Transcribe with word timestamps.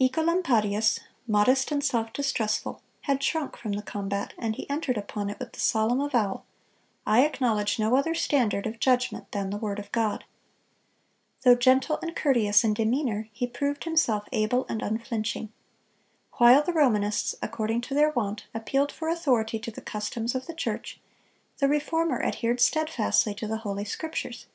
Œcolampadius, 0.00 1.00
modest 1.26 1.72
and 1.72 1.82
self 1.82 2.12
distrustful, 2.12 2.80
had 3.00 3.20
shrunk 3.20 3.56
from 3.56 3.72
the 3.72 3.82
combat, 3.82 4.32
and 4.38 4.54
he 4.54 4.70
entered 4.70 4.96
upon 4.96 5.28
it 5.28 5.40
with 5.40 5.54
the 5.54 5.58
solemn 5.58 6.00
avowal, 6.00 6.44
"I 7.04 7.24
acknowledge 7.26 7.80
no 7.80 7.96
other 7.96 8.14
standard 8.14 8.64
of 8.68 8.78
judgment 8.78 9.32
than 9.32 9.50
the 9.50 9.56
word 9.56 9.80
of 9.80 9.90
God."(262) 9.90 10.22
Though 11.42 11.54
gentle 11.56 11.98
and 12.00 12.14
courteous 12.14 12.62
in 12.62 12.74
demeanor, 12.74 13.28
he 13.32 13.48
proved 13.48 13.82
himself 13.82 14.28
able 14.30 14.66
and 14.68 14.82
unflinching. 14.82 15.52
While 16.34 16.62
the 16.62 16.72
Romanists, 16.72 17.34
according 17.42 17.80
to 17.80 17.94
their 17.96 18.10
wont, 18.10 18.44
appealed 18.54 18.92
for 18.92 19.08
authority 19.08 19.58
to 19.58 19.72
the 19.72 19.82
customs 19.82 20.36
of 20.36 20.46
the 20.46 20.54
church, 20.54 21.00
the 21.58 21.66
Reformer 21.66 22.22
adhered 22.22 22.60
steadfastly 22.60 23.34
to 23.34 23.48
the 23.48 23.56
Holy 23.66 23.84
Scriptures. 23.84 24.46